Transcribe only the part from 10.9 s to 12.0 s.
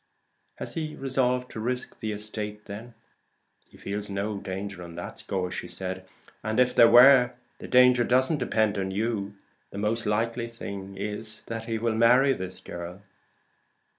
is, that he will